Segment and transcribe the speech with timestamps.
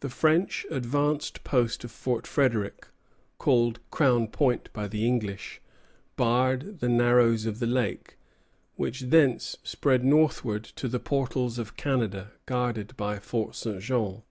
[0.00, 2.86] The French advanced post of Fort Frederic,
[3.36, 5.60] called Crown Point by the English,
[6.16, 8.16] barred the narrows of the lake,
[8.76, 13.80] which thence spread northward to the portals of Canada guarded by Fort St.
[13.82, 14.22] Jean.